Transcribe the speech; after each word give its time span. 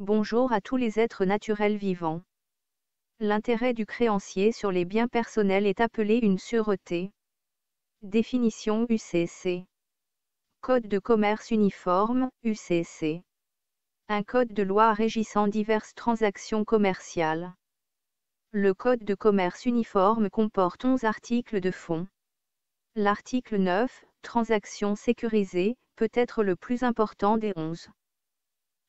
Bonjour 0.00 0.52
à 0.52 0.60
tous 0.60 0.76
les 0.76 0.98
êtres 0.98 1.24
naturels 1.24 1.76
vivants. 1.76 2.20
L'intérêt 3.20 3.74
du 3.74 3.86
créancier 3.86 4.50
sur 4.50 4.72
les 4.72 4.84
biens 4.84 5.06
personnels 5.06 5.68
est 5.68 5.80
appelé 5.80 6.16
une 6.16 6.40
sûreté. 6.40 7.12
Définition 8.02 8.88
UCC. 8.88 9.64
Code 10.62 10.88
de 10.88 10.98
commerce 10.98 11.52
uniforme, 11.52 12.28
UCC. 12.42 13.22
Un 14.08 14.24
code 14.24 14.52
de 14.52 14.64
loi 14.64 14.92
régissant 14.94 15.46
diverses 15.46 15.94
transactions 15.94 16.64
commerciales. 16.64 17.54
Le 18.50 18.74
code 18.74 19.04
de 19.04 19.14
commerce 19.14 19.64
uniforme 19.64 20.28
comporte 20.28 20.84
11 20.84 21.04
articles 21.04 21.60
de 21.60 21.70
fond. 21.70 22.08
L'article 22.96 23.58
9, 23.58 24.04
Transactions 24.22 24.96
sécurisées, 24.96 25.76
peut 25.94 26.10
être 26.14 26.42
le 26.42 26.56
plus 26.56 26.82
important 26.82 27.36
des 27.36 27.52
11. 27.54 27.90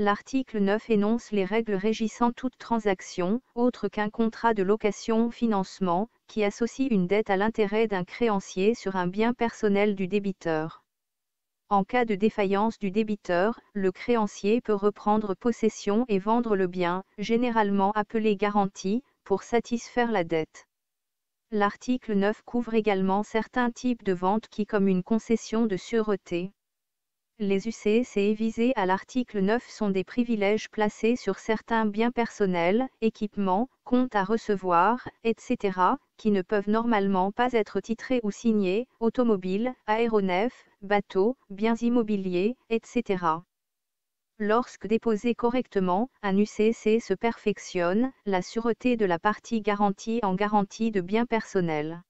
L'article 0.00 0.60
9 0.60 0.90
énonce 0.90 1.32
les 1.32 1.44
règles 1.44 1.74
régissant 1.74 2.30
toute 2.30 2.56
transaction, 2.56 3.40
autre 3.56 3.88
qu'un 3.88 4.10
contrat 4.10 4.54
de 4.54 4.62
location 4.62 5.26
ou 5.26 5.32
financement, 5.32 6.08
qui 6.28 6.44
associe 6.44 6.88
une 6.88 7.08
dette 7.08 7.30
à 7.30 7.36
l'intérêt 7.36 7.88
d'un 7.88 8.04
créancier 8.04 8.76
sur 8.76 8.94
un 8.94 9.08
bien 9.08 9.34
personnel 9.34 9.96
du 9.96 10.06
débiteur. 10.06 10.84
En 11.68 11.82
cas 11.82 12.04
de 12.04 12.14
défaillance 12.14 12.78
du 12.78 12.92
débiteur, 12.92 13.58
le 13.72 13.90
créancier 13.90 14.60
peut 14.60 14.72
reprendre 14.72 15.34
possession 15.34 16.04
et 16.06 16.20
vendre 16.20 16.54
le 16.54 16.68
bien, 16.68 17.02
généralement 17.18 17.90
appelé 17.96 18.36
garantie, 18.36 19.02
pour 19.24 19.42
satisfaire 19.42 20.12
la 20.12 20.22
dette. 20.22 20.68
L'article 21.50 22.14
9 22.14 22.42
couvre 22.44 22.74
également 22.74 23.24
certains 23.24 23.72
types 23.72 24.04
de 24.04 24.12
ventes 24.12 24.46
qui 24.48 24.64
comme 24.64 24.86
une 24.86 25.02
concession 25.02 25.66
de 25.66 25.76
sûreté. 25.76 26.52
Les 27.40 27.68
UCC 27.68 28.34
visés 28.34 28.72
à 28.74 28.84
l'article 28.84 29.38
9 29.38 29.64
sont 29.70 29.90
des 29.90 30.02
privilèges 30.02 30.68
placés 30.70 31.14
sur 31.14 31.38
certains 31.38 31.86
biens 31.86 32.10
personnels, 32.10 32.88
équipements, 33.00 33.68
comptes 33.84 34.16
à 34.16 34.24
recevoir, 34.24 35.08
etc., 35.22 35.78
qui 36.16 36.32
ne 36.32 36.42
peuvent 36.42 36.68
normalement 36.68 37.30
pas 37.30 37.52
être 37.52 37.78
titrés 37.78 38.18
ou 38.24 38.32
signés, 38.32 38.88
automobiles, 38.98 39.72
aéronefs, 39.86 40.66
bateaux, 40.82 41.36
biens 41.48 41.76
immobiliers, 41.76 42.56
etc. 42.70 43.44
Lorsque 44.40 44.88
déposé 44.88 45.36
correctement, 45.36 46.10
un 46.22 46.36
UCC 46.36 46.98
se 46.98 47.14
perfectionne, 47.14 48.10
la 48.26 48.42
sûreté 48.42 48.96
de 48.96 49.04
la 49.04 49.20
partie 49.20 49.60
garantie 49.60 50.18
en 50.24 50.34
garantie 50.34 50.90
de 50.90 51.00
biens 51.00 51.26
personnels 51.26 52.02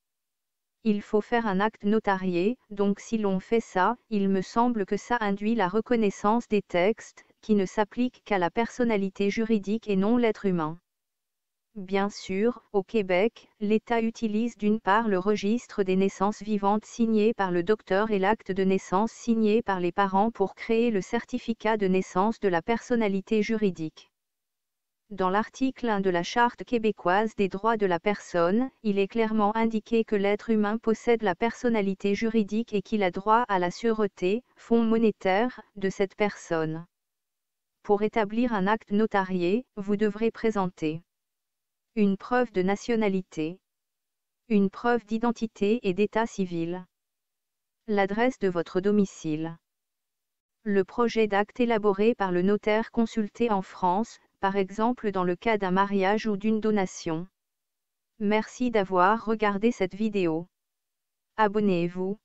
il 0.84 1.02
faut 1.02 1.20
faire 1.20 1.46
un 1.46 1.60
acte 1.60 1.84
notarié, 1.84 2.56
donc 2.70 3.00
si 3.00 3.18
l'on 3.18 3.40
fait 3.40 3.60
ça, 3.60 3.96
il 4.10 4.28
me 4.28 4.42
semble 4.42 4.86
que 4.86 4.96
ça 4.96 5.18
induit 5.20 5.54
la 5.54 5.68
reconnaissance 5.68 6.48
des 6.48 6.62
textes, 6.62 7.24
qui 7.40 7.54
ne 7.54 7.66
s'appliquent 7.66 8.22
qu'à 8.24 8.38
la 8.38 8.50
personnalité 8.50 9.30
juridique 9.30 9.88
et 9.88 9.96
non 9.96 10.16
l'être 10.16 10.46
humain. 10.46 10.78
Bien 11.74 12.10
sûr, 12.10 12.64
au 12.72 12.82
Québec, 12.82 13.48
l'État 13.60 14.00
utilise 14.00 14.56
d'une 14.56 14.80
part 14.80 15.06
le 15.06 15.18
registre 15.18 15.84
des 15.84 15.94
naissances 15.94 16.42
vivantes 16.42 16.84
signé 16.84 17.34
par 17.34 17.52
le 17.52 17.62
docteur 17.62 18.10
et 18.10 18.18
l'acte 18.18 18.50
de 18.50 18.64
naissance 18.64 19.12
signé 19.12 19.62
par 19.62 19.78
les 19.78 19.92
parents 19.92 20.32
pour 20.32 20.54
créer 20.54 20.90
le 20.90 21.00
certificat 21.00 21.76
de 21.76 21.86
naissance 21.86 22.40
de 22.40 22.48
la 22.48 22.62
personnalité 22.62 23.42
juridique. 23.42 24.10
Dans 25.10 25.30
l'article 25.30 25.88
1 25.88 26.02
de 26.02 26.10
la 26.10 26.22
Charte 26.22 26.64
québécoise 26.64 27.34
des 27.34 27.48
droits 27.48 27.78
de 27.78 27.86
la 27.86 27.98
personne, 27.98 28.70
il 28.82 28.98
est 28.98 29.08
clairement 29.08 29.56
indiqué 29.56 30.04
que 30.04 30.14
l'être 30.14 30.50
humain 30.50 30.76
possède 30.76 31.22
la 31.22 31.34
personnalité 31.34 32.14
juridique 32.14 32.74
et 32.74 32.82
qu'il 32.82 33.02
a 33.02 33.10
droit 33.10 33.46
à 33.48 33.58
la 33.58 33.70
sûreté, 33.70 34.44
fonds 34.56 34.84
monétaire, 34.84 35.62
de 35.76 35.88
cette 35.88 36.14
personne. 36.14 36.84
Pour 37.82 38.02
établir 38.02 38.52
un 38.52 38.66
acte 38.66 38.90
notarié, 38.90 39.64
vous 39.76 39.96
devrez 39.96 40.30
présenter 40.30 41.00
une 41.96 42.18
preuve 42.18 42.52
de 42.52 42.60
nationalité, 42.60 43.60
une 44.50 44.68
preuve 44.68 45.06
d'identité 45.06 45.88
et 45.88 45.94
d'état 45.94 46.26
civil, 46.26 46.84
l'adresse 47.86 48.38
de 48.40 48.48
votre 48.48 48.82
domicile, 48.82 49.56
le 50.64 50.84
projet 50.84 51.28
d'acte 51.28 51.60
élaboré 51.60 52.14
par 52.14 52.30
le 52.30 52.42
notaire 52.42 52.90
consulté 52.90 53.50
en 53.50 53.62
France, 53.62 54.20
par 54.40 54.56
exemple 54.56 55.10
dans 55.10 55.24
le 55.24 55.36
cas 55.36 55.58
d'un 55.58 55.70
mariage 55.70 56.26
ou 56.26 56.36
d'une 56.36 56.60
donation. 56.60 57.26
Merci 58.20 58.70
d'avoir 58.70 59.24
regardé 59.24 59.70
cette 59.72 59.94
vidéo. 59.94 60.46
Abonnez-vous. 61.36 62.18